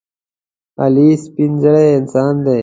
علي 0.83 1.07
سپینزړی 1.23 1.87
انسان 1.99 2.33
دی. 2.45 2.59